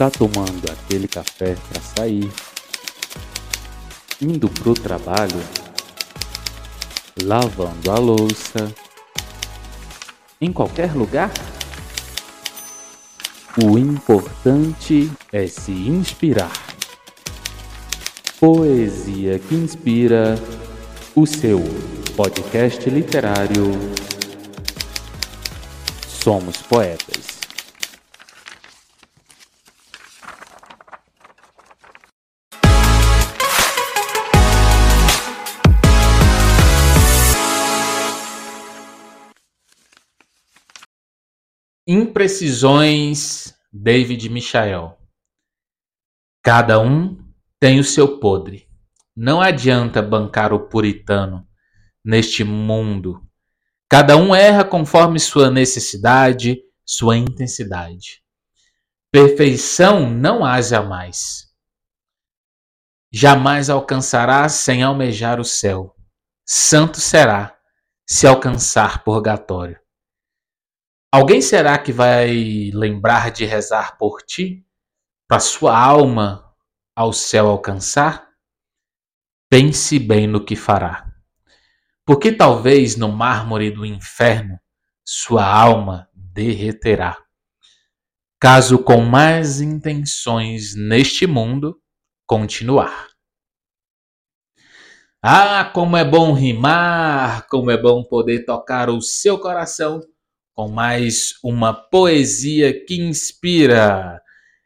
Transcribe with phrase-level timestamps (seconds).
[0.00, 2.32] Está tomando aquele café para sair,
[4.18, 5.38] indo pro trabalho,
[7.22, 8.74] lavando a louça,
[10.40, 11.30] em qualquer lugar?
[13.62, 16.50] O importante é se inspirar.
[18.40, 20.42] Poesia que inspira
[21.14, 21.60] o seu
[22.16, 23.70] podcast literário.
[26.08, 27.39] Somos poetas.
[41.92, 44.96] Imprecisões, David Michael.
[46.40, 47.18] Cada um
[47.58, 48.68] tem o seu podre.
[49.16, 51.44] Não adianta bancar o puritano
[52.04, 53.28] neste mundo.
[53.88, 58.22] Cada um erra conforme sua necessidade, sua intensidade.
[59.10, 61.48] Perfeição não há jamais.
[63.12, 65.96] Jamais alcançará sem almejar o céu.
[66.46, 67.58] Santo será
[68.06, 69.79] se alcançar purgatório.
[71.12, 74.64] Alguém será que vai lembrar de rezar por ti,
[75.26, 76.54] para sua alma
[76.94, 78.28] ao céu alcançar?
[79.48, 81.12] Pense bem no que fará.
[82.06, 84.60] Porque talvez no mármore do inferno
[85.04, 87.18] sua alma derreterá.
[88.38, 91.82] Caso com mais intenções neste mundo
[92.24, 93.08] continuar.
[95.20, 100.00] Ah, como é bom rimar, como é bom poder tocar o seu coração
[100.60, 104.20] com mais uma poesia que inspira.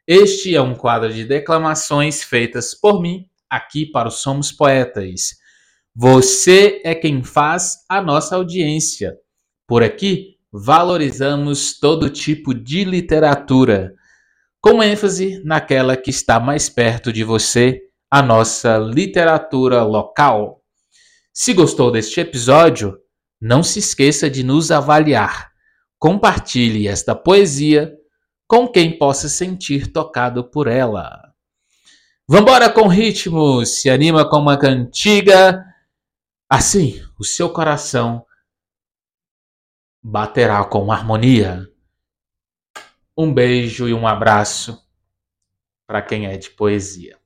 [0.05, 5.37] Este é um quadro de declamações feitas por mim aqui para o Somos Poetas.
[5.95, 9.17] Você é quem faz a nossa audiência.
[9.69, 13.95] Por aqui valorizamos todo tipo de literatura,
[14.61, 20.61] com ênfase naquela que está mais perto de você, a nossa literatura local.
[21.33, 22.99] Se gostou deste episódio,
[23.41, 25.54] não se esqueça de nos avaliar
[26.05, 27.99] Compartilhe esta poesia
[28.47, 31.33] com quem possa sentir tocado por ela.
[32.29, 35.65] Vambora com ritmo, se anima com uma cantiga.
[36.47, 38.23] Assim, o seu coração
[40.03, 41.67] baterá com harmonia.
[43.17, 44.87] Um beijo e um abraço
[45.87, 47.19] para quem é de poesia.